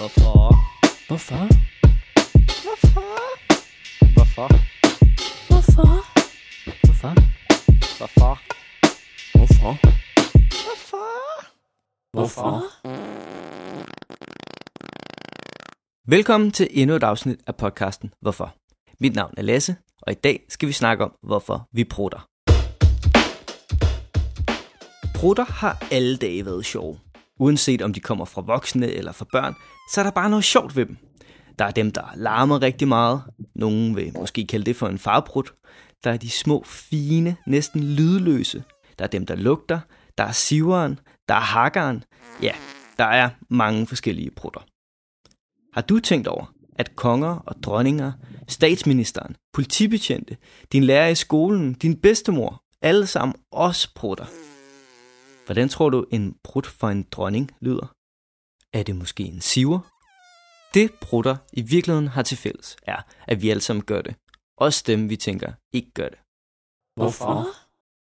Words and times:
Hvorfor? 0.00 0.54
Hvorfor? 1.08 1.44
Hvorfor? 2.64 3.08
Hvorfor? 4.14 4.48
Hvorfor? 5.48 5.94
Hvorfor? 6.86 7.14
Hvorfor? 7.96 8.34
Hvorfor? 9.36 9.76
Hvorfor? 10.66 11.06
Hvorfor? 12.12 12.62
Velkommen 16.10 16.50
til 16.50 16.68
endnu 16.70 16.96
et 16.96 17.02
afsnit 17.02 17.40
af 17.46 17.56
podcasten 17.56 18.10
Hvorfor? 18.20 18.54
Mit 19.00 19.14
navn 19.14 19.34
er 19.36 19.42
Lasse, 19.42 19.76
og 20.02 20.12
i 20.12 20.14
dag 20.14 20.44
skal 20.48 20.68
vi 20.68 20.72
snakke 20.72 21.04
om, 21.04 21.12
hvorfor 21.22 21.68
vi 21.72 21.84
prutter. 21.84 22.28
Prutter 25.14 25.44
har 25.44 25.86
alle 25.90 26.16
dage 26.16 26.46
været 26.46 26.64
sjove. 26.66 26.98
Uanset 27.40 27.82
om 27.82 27.92
de 27.92 28.00
kommer 28.00 28.24
fra 28.24 28.40
voksne 28.40 28.86
eller 28.86 29.12
fra 29.12 29.26
børn, 29.32 29.54
så 29.92 30.00
er 30.00 30.02
der 30.02 30.10
bare 30.10 30.30
noget 30.30 30.44
sjovt 30.44 30.76
ved 30.76 30.86
dem. 30.86 30.96
Der 31.58 31.64
er 31.64 31.70
dem, 31.70 31.90
der 31.90 32.02
larmer 32.16 32.62
rigtig 32.62 32.88
meget. 32.88 33.22
Nogen 33.54 33.96
vil 33.96 34.12
måske 34.18 34.46
kalde 34.46 34.64
det 34.64 34.76
for 34.76 34.88
en 34.88 34.98
farbrut. 34.98 35.54
Der 36.04 36.12
er 36.12 36.16
de 36.16 36.30
små, 36.30 36.62
fine, 36.66 37.36
næsten 37.46 37.82
lydløse. 37.82 38.64
Der 38.98 39.04
er 39.04 39.08
dem, 39.08 39.26
der 39.26 39.34
lugter. 39.34 39.80
Der 40.18 40.24
er 40.24 40.32
siveren. 40.32 40.98
Der 41.28 41.34
er 41.34 41.40
hakkeren. 41.40 42.04
Ja, 42.42 42.52
der 42.98 43.04
er 43.04 43.30
mange 43.50 43.86
forskellige 43.86 44.30
prutter. 44.30 44.60
Har 45.74 45.82
du 45.82 46.00
tænkt 46.00 46.28
over, 46.28 46.52
at 46.76 46.96
konger 46.96 47.36
og 47.36 47.62
dronninger, 47.62 48.12
statsministeren, 48.48 49.36
politibetjente, 49.52 50.36
din 50.72 50.84
lærer 50.84 51.08
i 51.08 51.14
skolen, 51.14 51.72
din 51.72 51.96
bedstemor, 51.96 52.62
alle 52.82 53.06
sammen 53.06 53.34
også 53.52 53.94
prutter? 53.94 54.24
Hvordan 55.46 55.68
tror 55.68 55.90
du 55.90 56.06
en 56.10 56.36
prut 56.44 56.66
for 56.66 56.88
en 56.88 57.02
dronning 57.10 57.50
lyder? 57.60 57.92
Er 58.72 58.82
det 58.82 58.96
måske 58.96 59.22
en 59.22 59.40
siver? 59.40 59.80
Det 60.74 60.94
prutter 61.00 61.36
i 61.52 61.62
virkeligheden 61.62 62.08
har 62.08 62.22
til 62.22 62.38
fælles, 62.38 62.76
er, 62.82 63.02
at 63.26 63.42
vi 63.42 63.50
alle 63.50 63.60
sammen 63.60 63.84
gør 63.84 64.02
det. 64.02 64.14
Også 64.58 64.84
dem, 64.86 65.10
vi 65.10 65.16
tænker 65.16 65.52
ikke 65.72 65.90
gør 65.90 66.08
det. 66.08 66.18
Hvorfor? 66.96 67.46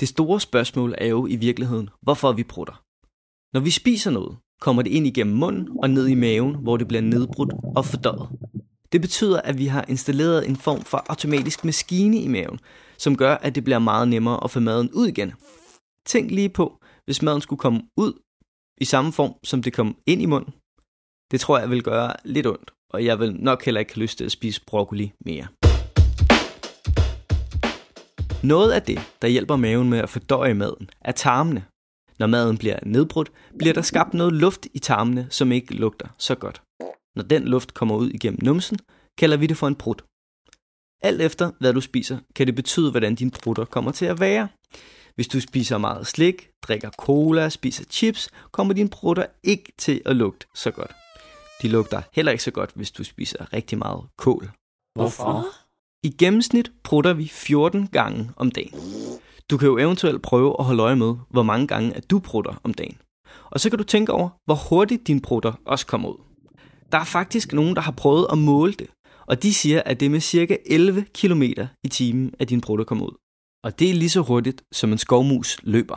Det 0.00 0.08
store 0.08 0.40
spørgsmål 0.40 0.94
er 0.98 1.06
jo 1.06 1.26
i 1.26 1.36
virkeligheden, 1.36 1.90
hvorfor 2.02 2.32
vi 2.32 2.44
prutter. 2.44 2.82
Når 3.54 3.60
vi 3.60 3.70
spiser 3.70 4.10
noget, 4.10 4.38
kommer 4.60 4.82
det 4.82 4.90
ind 4.90 5.06
igennem 5.06 5.36
munden 5.36 5.68
og 5.82 5.90
ned 5.90 6.06
i 6.06 6.14
maven, 6.14 6.54
hvor 6.54 6.76
det 6.76 6.88
bliver 6.88 7.02
nedbrudt 7.02 7.52
og 7.76 7.84
fordøjet. 7.84 8.28
Det 8.92 9.00
betyder, 9.00 9.40
at 9.40 9.58
vi 9.58 9.66
har 9.66 9.84
installeret 9.88 10.48
en 10.48 10.56
form 10.56 10.82
for 10.82 11.04
automatisk 11.08 11.64
maskine 11.64 12.18
i 12.20 12.28
maven, 12.28 12.60
som 12.98 13.16
gør, 13.16 13.34
at 13.34 13.54
det 13.54 13.64
bliver 13.64 13.78
meget 13.78 14.08
nemmere 14.08 14.44
at 14.44 14.50
få 14.50 14.60
maden 14.60 14.90
ud 14.92 15.06
igen. 15.06 15.32
Tænk 16.06 16.30
lige 16.30 16.48
på, 16.48 16.77
hvis 17.08 17.22
maden 17.22 17.40
skulle 17.40 17.58
komme 17.58 17.80
ud 17.96 18.12
i 18.80 18.84
samme 18.84 19.12
form, 19.12 19.34
som 19.44 19.62
det 19.62 19.72
kom 19.72 19.96
ind 20.06 20.22
i 20.22 20.26
munden. 20.26 20.52
Det 21.30 21.40
tror 21.40 21.58
jeg 21.58 21.70
vil 21.70 21.82
gøre 21.82 22.12
lidt 22.24 22.46
ondt, 22.46 22.70
og 22.90 23.04
jeg 23.04 23.20
vil 23.20 23.34
nok 23.34 23.64
heller 23.64 23.78
ikke 23.80 23.94
have 23.94 24.02
lyst 24.02 24.18
til 24.18 24.24
at 24.24 24.32
spise 24.32 24.60
broccoli 24.66 25.12
mere. 25.26 25.46
Noget 28.42 28.72
af 28.72 28.82
det, 28.82 28.98
der 29.22 29.28
hjælper 29.28 29.56
maven 29.56 29.90
med 29.90 29.98
at 29.98 30.08
fordøje 30.08 30.54
maden, 30.54 30.90
er 31.00 31.12
tarmene. 31.12 31.64
Når 32.18 32.26
maden 32.26 32.58
bliver 32.58 32.78
nedbrudt, 32.86 33.32
bliver 33.58 33.74
der 33.74 33.82
skabt 33.82 34.14
noget 34.14 34.32
luft 34.32 34.66
i 34.74 34.78
tarmene, 34.78 35.26
som 35.30 35.52
ikke 35.52 35.74
lugter 35.74 36.08
så 36.18 36.34
godt. 36.34 36.62
Når 37.16 37.22
den 37.22 37.44
luft 37.44 37.74
kommer 37.74 37.96
ud 37.96 38.10
igennem 38.10 38.40
numsen, 38.42 38.78
kalder 39.18 39.36
vi 39.36 39.46
det 39.46 39.56
for 39.56 39.68
en 39.68 39.76
prut. 39.76 40.04
Alt 41.02 41.20
efter 41.20 41.50
hvad 41.60 41.72
du 41.72 41.80
spiser, 41.80 42.18
kan 42.34 42.46
det 42.46 42.54
betyde, 42.54 42.90
hvordan 42.90 43.14
dine 43.14 43.30
brutter 43.30 43.64
kommer 43.64 43.92
til 43.92 44.06
at 44.06 44.20
være. 44.20 44.48
Hvis 45.18 45.28
du 45.28 45.40
spiser 45.40 45.78
meget 45.78 46.06
slik, 46.06 46.48
drikker 46.62 46.90
cola, 46.90 47.48
spiser 47.48 47.84
chips, 47.90 48.28
kommer 48.52 48.74
dine 48.74 48.88
prutter 48.88 49.26
ikke 49.42 49.72
til 49.78 50.02
at 50.06 50.16
lugte 50.16 50.46
så 50.54 50.70
godt. 50.70 50.92
De 51.62 51.68
lugter 51.68 52.02
heller 52.12 52.32
ikke 52.32 52.44
så 52.44 52.50
godt, 52.50 52.70
hvis 52.74 52.90
du 52.90 53.04
spiser 53.04 53.52
rigtig 53.52 53.78
meget 53.78 54.04
kål. 54.18 54.50
Hvorfor? 54.94 55.46
I 56.02 56.10
gennemsnit 56.18 56.72
prutter 56.84 57.12
vi 57.12 57.28
14 57.28 57.86
gange 57.86 58.30
om 58.36 58.50
dagen. 58.50 58.74
Du 59.50 59.56
kan 59.58 59.68
jo 59.68 59.78
eventuelt 59.78 60.22
prøve 60.22 60.56
at 60.58 60.64
holde 60.64 60.82
øje 60.82 60.96
med, 60.96 61.14
hvor 61.30 61.42
mange 61.42 61.66
gange 61.66 61.94
at 61.94 62.10
du 62.10 62.18
prutter 62.18 62.60
om 62.64 62.74
dagen. 62.74 62.98
Og 63.50 63.60
så 63.60 63.70
kan 63.70 63.78
du 63.78 63.84
tænke 63.84 64.12
over, 64.12 64.28
hvor 64.44 64.68
hurtigt 64.68 65.06
dine 65.06 65.20
prutter 65.20 65.52
også 65.64 65.86
kommer 65.86 66.08
ud. 66.08 66.18
Der 66.92 66.98
er 66.98 67.04
faktisk 67.04 67.52
nogen, 67.52 67.76
der 67.76 67.82
har 67.82 67.92
prøvet 67.92 68.26
at 68.32 68.38
måle 68.38 68.72
det, 68.72 68.86
og 69.26 69.42
de 69.42 69.54
siger, 69.54 69.82
at 69.86 70.00
det 70.00 70.06
er 70.06 70.10
med 70.10 70.20
cirka 70.20 70.56
11 70.66 71.06
km 71.14 71.42
i 71.84 71.88
timen, 71.88 72.34
at 72.38 72.48
dine 72.48 72.60
prutter 72.60 72.84
kommer 72.84 73.06
ud. 73.06 73.27
Og 73.68 73.78
det 73.78 73.90
er 73.90 73.94
lige 73.94 74.10
så 74.10 74.20
hurtigt, 74.20 74.62
som 74.72 74.92
en 74.92 74.98
skovmus 74.98 75.58
løber. 75.62 75.96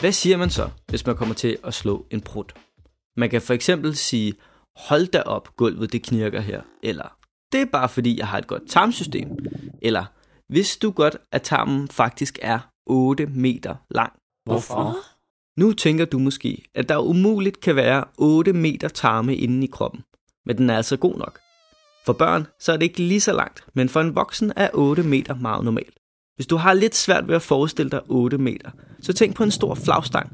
Hvad 0.00 0.12
siger 0.12 0.36
man 0.36 0.50
så, 0.50 0.68
hvis 0.88 1.06
man 1.06 1.16
kommer 1.16 1.34
til 1.34 1.58
at 1.64 1.74
slå 1.74 2.06
en 2.10 2.20
prut? 2.20 2.54
Man 3.16 3.30
kan 3.30 3.42
for 3.42 3.54
eksempel 3.54 3.96
sige, 3.96 4.34
hold 4.76 5.06
da 5.06 5.20
op, 5.20 5.56
gulvet 5.56 5.92
det 5.92 6.02
knirker 6.02 6.40
her, 6.40 6.62
eller 6.82 7.16
det 7.52 7.60
er 7.60 7.66
bare 7.72 7.88
fordi, 7.88 8.18
jeg 8.18 8.28
har 8.28 8.38
et 8.38 8.46
godt 8.46 8.62
tarmsystem, 8.68 9.28
eller 9.82 10.04
hvis 10.48 10.76
du 10.76 10.90
godt, 10.90 11.16
at 11.32 11.42
tarmen 11.42 11.88
faktisk 11.88 12.38
er 12.42 12.58
8 12.86 13.26
meter 13.26 13.74
lang. 13.90 14.12
Hvorfor? 14.44 14.96
Nu 15.56 15.72
tænker 15.72 16.04
du 16.04 16.18
måske, 16.18 16.64
at 16.74 16.88
der 16.88 16.98
umuligt 16.98 17.60
kan 17.60 17.76
være 17.76 18.04
8 18.18 18.52
meter 18.52 18.88
tarme 18.88 19.36
inde 19.36 19.64
i 19.64 19.70
kroppen, 19.72 20.00
men 20.46 20.58
den 20.58 20.70
er 20.70 20.76
altså 20.76 20.96
god 20.96 21.18
nok. 21.18 21.38
For 22.06 22.12
børn 22.12 22.46
så 22.60 22.72
er 22.72 22.76
det 22.76 22.82
ikke 22.82 23.02
lige 23.02 23.20
så 23.20 23.32
langt, 23.32 23.64
men 23.74 23.88
for 23.88 24.00
en 24.00 24.14
voksen 24.14 24.52
er 24.56 24.68
8 24.74 25.02
meter 25.02 25.34
meget 25.34 25.64
normalt. 25.64 25.98
Hvis 26.36 26.46
du 26.46 26.56
har 26.56 26.74
lidt 26.74 26.94
svært 26.94 27.28
ved 27.28 27.34
at 27.34 27.42
forestille 27.42 27.90
dig 27.90 28.00
8 28.08 28.38
meter, 28.38 28.70
så 29.00 29.12
tænk 29.12 29.36
på 29.36 29.42
en 29.42 29.50
stor 29.50 29.74
flagstang, 29.74 30.32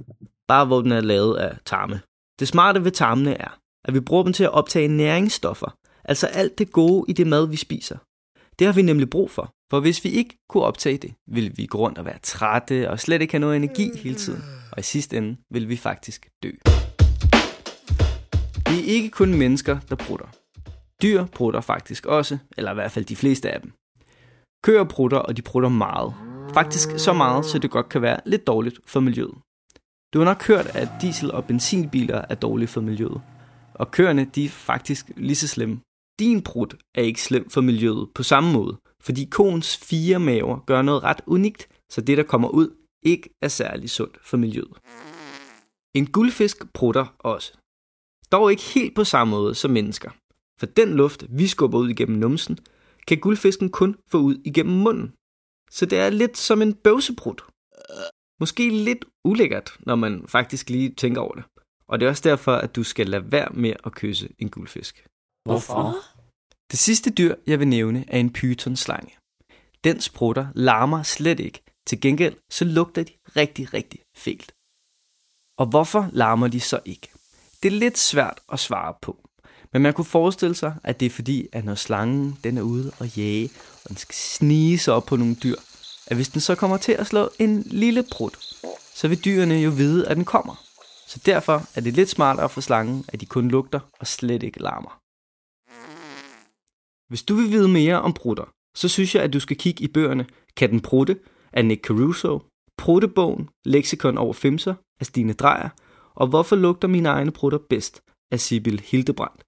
bare 0.49 0.65
hvor 0.65 0.81
den 0.81 0.93
er 0.93 1.01
lavet 1.01 1.37
af 1.37 1.57
tarme. 1.65 2.01
Det 2.41 2.49
smarte 2.49 2.85
ved 2.85 2.91
tarmene 2.91 3.35
er, 3.35 3.59
at 3.85 3.95
vi 3.95 4.01
bruger 4.01 4.23
dem 4.23 4.33
til 4.33 4.45
at 4.45 4.53
optage 4.53 4.89
næringsstoffer, 4.89 5.77
altså 6.05 6.27
alt 6.27 6.59
det 6.59 6.73
gode 6.73 7.05
i 7.09 7.13
det 7.13 7.27
mad, 7.27 7.49
vi 7.49 7.57
spiser. 7.57 7.97
Det 8.59 8.67
har 8.67 8.75
vi 8.75 8.83
nemlig 8.83 9.11
brug 9.11 9.31
for, 9.31 9.51
for 9.71 9.81
hvis 9.81 10.05
vi 10.05 10.11
ikke 10.11 10.39
kunne 10.49 10.63
optage 10.63 10.99
det, 10.99 11.15
ville 11.27 11.53
vi 11.57 11.67
gå 11.67 11.79
rundt 11.79 11.99
og 11.99 12.05
være 12.05 12.19
trætte 12.23 12.91
og 12.91 13.01
slet 13.01 13.23
ikke 13.23 13.33
have 13.33 13.41
noget 13.41 13.57
energi 13.57 13.91
hele 13.99 14.15
tiden. 14.15 14.43
Og 14.73 14.79
i 14.79 14.83
sidste 14.83 15.17
ende 15.17 15.37
ville 15.51 15.69
vi 15.69 15.77
faktisk 15.77 16.29
dø. 16.43 16.51
Det 18.67 18.79
er 18.79 18.85
ikke 18.87 19.11
kun 19.11 19.35
mennesker, 19.35 19.79
der 19.89 19.97
prutter. 19.97 20.27
Dyr 21.03 21.25
prutter 21.27 21.61
faktisk 21.61 22.07
også, 22.07 22.39
eller 22.57 22.71
i 22.71 22.75
hvert 22.75 22.93
fald 22.93 23.05
de 23.05 23.17
fleste 23.17 23.51
af 23.51 23.61
dem. 23.61 23.73
Køer 24.65 24.85
prutter, 24.85 25.19
og 25.19 25.37
de 25.37 25.43
prutter 25.43 25.69
meget. 25.69 26.15
Faktisk 26.55 26.99
så 26.99 27.13
meget, 27.13 27.45
så 27.45 27.59
det 27.59 27.71
godt 27.71 27.89
kan 27.89 28.03
være 28.03 28.21
lidt 28.27 28.47
dårligt 28.47 28.81
for 28.87 29.01
miljøet. 29.01 29.35
Du 30.15 30.19
har 30.19 30.25
nok 30.25 30.47
hørt, 30.47 30.67
at 30.67 30.89
diesel- 31.03 31.33
og 31.33 31.45
benzinbiler 31.45 32.25
er 32.29 32.35
dårlige 32.35 32.69
for 32.69 32.81
miljøet. 32.81 33.21
Og 33.75 33.91
køerne, 33.91 34.25
de 34.25 34.45
er 34.45 34.49
faktisk 34.49 35.11
lige 35.17 35.37
så 35.37 35.49
slemme. 35.49 35.81
Din 36.19 36.43
prut 36.43 36.77
er 36.95 37.03
ikke 37.03 37.23
slem 37.23 37.51
for 37.51 37.61
miljøet 37.61 38.09
på 38.15 38.23
samme 38.23 38.53
måde, 38.53 38.77
fordi 39.03 39.25
koens 39.25 39.77
fire 39.77 40.19
maver 40.19 40.65
gør 40.67 40.83
noget 40.83 41.03
ret 41.03 41.21
unikt, 41.27 41.69
så 41.93 42.01
det, 42.01 42.19
der 42.19 42.23
kommer 42.23 42.49
ud, 42.49 42.77
ikke 43.03 43.29
er 43.43 43.49
særlig 43.49 43.91
sundt 43.91 44.19
for 44.25 44.37
miljøet. 44.37 44.75
En 45.95 46.07
guldfisk 46.07 46.73
prutter 46.75 47.07
også. 47.19 47.53
Dog 48.33 48.51
ikke 48.51 48.63
helt 48.63 48.95
på 48.95 49.05
samme 49.05 49.31
måde 49.31 49.55
som 49.55 49.71
mennesker. 49.71 50.11
For 50.59 50.67
den 50.67 50.95
luft, 50.95 51.25
vi 51.29 51.47
skubber 51.47 51.79
ud 51.79 51.89
igennem 51.89 52.19
numsen, 52.19 52.59
kan 53.07 53.21
guldfisken 53.21 53.71
kun 53.71 53.97
få 54.09 54.19
ud 54.19 54.41
igennem 54.45 54.77
munden. 54.77 55.13
Så 55.71 55.87
det 55.87 55.99
er 55.99 56.11
lidt 56.11 56.39
som 56.39 56.63
en 56.63 56.75
bøvseprut. 56.75 57.43
Måske 58.41 58.71
lidt 58.71 59.05
ulækkert, 59.25 59.77
når 59.81 59.95
man 59.95 60.29
faktisk 60.29 60.71
lige 60.71 60.95
tænker 60.95 61.21
over 61.21 61.35
det. 61.35 61.45
Og 61.89 62.01
det 62.01 62.07
er 62.07 62.11
også 62.11 62.29
derfor, 62.29 62.53
at 62.53 62.77
du 62.77 62.83
skal 62.83 63.07
lade 63.07 63.33
være 63.33 63.51
med 63.55 63.73
at 63.85 63.93
kysse 63.93 64.29
en 64.39 64.51
guldfisk. 64.51 65.07
Hvorfor? 65.45 65.95
Det 66.71 66.79
sidste 66.79 67.11
dyr, 67.11 67.35
jeg 67.47 67.59
vil 67.59 67.69
nævne, 67.69 68.05
er 68.09 68.19
en 68.19 68.33
pythonslange. 68.33 69.17
Den 69.85 70.01
sprutter 70.01 70.47
larmer 70.55 71.03
slet 71.03 71.41
ikke. 71.41 71.63
Til 71.87 72.01
gengæld 72.01 72.37
så 72.51 72.65
lugter 72.65 73.03
de 73.03 73.13
rigtig, 73.37 73.75
rigtig 73.75 74.01
fælt. 74.17 74.53
Og 75.59 75.67
hvorfor 75.67 76.11
larmer 76.13 76.49
de 76.49 76.61
så 76.61 76.81
ikke? 76.85 77.09
Det 77.63 77.73
er 77.73 77.79
lidt 77.79 77.99
svært 77.99 78.41
at 78.53 78.61
svare 78.61 78.95
på. 79.03 79.28
Men 79.73 79.83
man 79.83 79.95
kunne 79.95 80.05
forestille 80.05 80.55
sig, 80.55 80.75
at 80.85 81.01
det 81.01 81.07
er 81.07 81.11
fordi, 81.11 81.47
at 81.53 81.65
når 81.65 81.75
slangen 81.75 82.39
den 82.45 82.59
er 82.59 82.63
ude 82.63 82.93
og 82.99 83.17
jage, 83.17 83.51
og 83.85 83.89
den 83.89 83.97
skal 83.97 84.15
snige 84.15 84.79
sig 84.79 84.95
op 84.95 85.07
på 85.07 85.17
nogle 85.17 85.35
dyr, 85.35 85.57
at 86.07 86.17
hvis 86.17 86.29
den 86.29 86.41
så 86.41 86.55
kommer 86.55 86.77
til 86.77 86.93
at 86.93 87.07
slå 87.07 87.31
en 87.39 87.63
lille 87.67 88.05
prut, 88.13 88.39
så 88.95 89.09
vil 89.09 89.25
dyrene 89.25 89.55
jo 89.55 89.71
vide, 89.71 90.09
at 90.09 90.17
den 90.17 90.25
kommer. 90.25 90.65
Så 91.07 91.21
derfor 91.27 91.67
er 91.75 91.81
det 91.81 91.95
lidt 91.95 92.09
smartere 92.09 92.49
for 92.49 92.61
slangen, 92.61 93.05
at 93.09 93.21
de 93.21 93.27
kun 93.27 93.49
lugter 93.49 93.81
og 94.01 94.07
slet 94.07 94.43
ikke 94.43 94.63
larmer. 94.63 95.01
Hvis 97.09 97.23
du 97.23 97.35
vil 97.35 97.51
vide 97.51 97.69
mere 97.69 98.01
om 98.01 98.13
prutter, 98.13 98.45
så 98.77 98.89
synes 98.89 99.15
jeg, 99.15 99.23
at 99.23 99.33
du 99.33 99.41
skal 99.41 99.57
kigge 99.57 99.85
i 99.85 99.89
bøgerne 99.89 100.27
Kan 100.57 100.71
den 100.71 100.81
prutte 100.81 101.19
af 101.53 101.65
Nick 101.65 101.87
Caruso, 101.87 102.43
Pruttebogen, 102.79 103.49
Lexikon 103.65 104.19
over 104.19 104.33
femser 104.33 104.75
af 105.01 105.07
Stine 105.07 105.33
Drejer, 105.33 105.69
og 106.15 106.27
Hvorfor 106.27 106.57
lugter 106.57 106.89
mine 106.89 107.09
egne 107.09 107.31
prutter 107.31 107.59
bedst 107.71 108.03
af 108.31 108.41
Sibyl 108.41 108.81
Hildebrandt. 108.81 109.43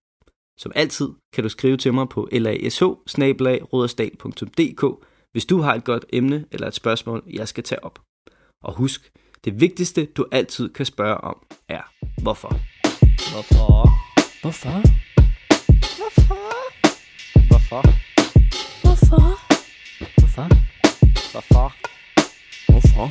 Som 0.60 0.72
altid 0.74 1.08
kan 1.32 1.44
du 1.44 1.48
skrive 1.48 1.76
til 1.76 1.94
mig 1.94 2.08
på 2.08 2.28
lash 2.32 2.82
hvis 5.32 5.46
du 5.46 5.60
har 5.60 5.74
et 5.74 5.84
godt 5.84 6.04
emne 6.12 6.44
eller 6.52 6.66
et 6.66 6.74
spørgsmål, 6.74 7.22
jeg 7.32 7.48
skal 7.48 7.64
tage 7.64 7.84
op. 7.84 7.98
Og 8.64 8.74
husk, 8.74 9.12
det 9.44 9.60
vigtigste 9.60 10.04
du 10.04 10.26
altid 10.32 10.68
kan 10.68 10.86
spørge 10.86 11.18
om 11.18 11.36
er, 11.68 11.82
hvorfor? 12.22 12.48
Hvorfor? 13.32 13.88
Hvorfor? 14.42 14.72
Hvorfor? 16.00 16.42
Hvorfor? 17.48 17.82
Hvorfor? 18.90 19.18
Hvorfor? 20.10 20.48
Hvorfor? 21.32 21.72
Hvorfor? 22.70 23.10